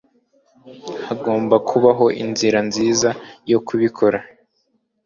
Hagomba 1.07 1.55
kubaho 1.69 2.05
inzira 2.23 2.59
nziza 2.67 3.09
yo 3.51 3.59
kubikora. 3.67 4.19